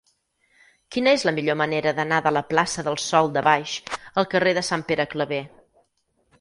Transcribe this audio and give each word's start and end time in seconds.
Quina 0.95 1.11
és 1.17 1.25
la 1.29 1.33
millor 1.39 1.57
manera 1.61 1.93
d'anar 1.99 2.23
de 2.29 2.33
la 2.39 2.43
plaça 2.55 2.85
del 2.89 2.99
Sòl 3.05 3.31
de 3.37 3.45
Baix 3.51 3.77
al 4.23 4.31
carrer 4.35 4.59
de 4.63 4.67
Sant 4.73 4.89
Pere 4.91 5.11
Claver? 5.17 5.43